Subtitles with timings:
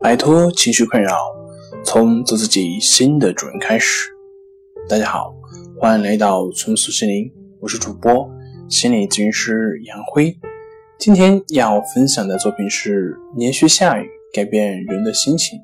[0.00, 1.12] 摆脱情绪困扰，
[1.84, 4.08] 从做自己新的主人开始。
[4.88, 5.34] 大家好，
[5.76, 7.28] 欢迎来到重塑心灵，
[7.60, 8.30] 我是主播
[8.68, 10.38] 心理咨询师杨辉。
[11.00, 15.58] 今天要分享的作品是连续下雨改变人的心情。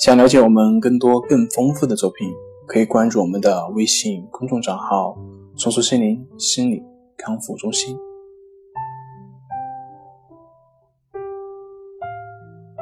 [0.00, 2.28] 想了解我们更多更丰富的作品，
[2.66, 5.16] 可以关注我们的微信公众账号
[5.56, 6.82] “重塑心灵心理
[7.16, 7.96] 康复中心”。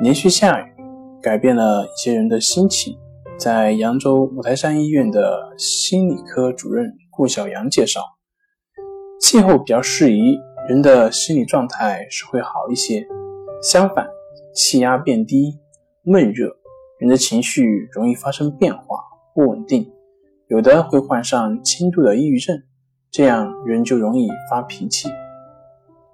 [0.01, 0.65] 连续下雨，
[1.27, 2.97] 改变了一些人的心情。
[3.37, 8.01] 在扬州五台山医院的心理科主任顾小阳介绍，
[9.21, 13.05] 气候比较适宜，人的心理状态是会好一些。
[13.61, 14.07] 相反，
[14.55, 15.59] 气压变低、
[16.05, 16.57] 闷热，
[17.01, 19.01] 人的情绪容易发生变化，
[19.35, 19.93] 不稳定，
[20.47, 22.57] 有的会患上轻度的抑郁症，
[23.11, 25.09] 这样人就容易发脾气。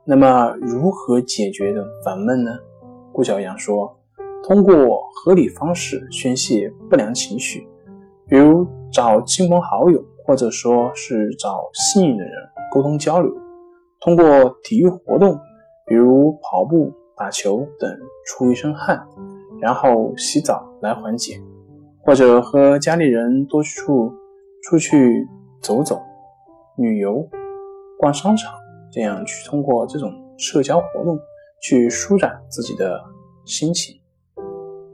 [0.06, 2.52] 那么，如何解决的烦闷呢？
[3.12, 4.00] 顾小阳说
[4.42, 7.66] ：“通过合理方式宣泄不良情绪，
[8.26, 12.32] 比如找亲朋好友，或者说是找信任的人
[12.72, 13.30] 沟通交流；
[14.00, 14.24] 通过
[14.62, 15.38] 体育活动，
[15.86, 19.00] 比如跑步、打球等出一身汗，
[19.60, 21.34] 然后洗澡来缓解；
[22.04, 24.12] 或者和家里人多去处
[24.64, 25.26] 出去
[25.60, 26.00] 走走、
[26.76, 27.28] 旅游、
[27.98, 28.52] 逛商场，
[28.90, 31.18] 这样去通过这种社交活动。”
[31.64, 33.00] 去舒展自己的
[33.44, 33.94] 心情。